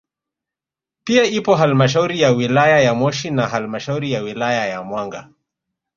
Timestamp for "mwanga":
4.83-5.29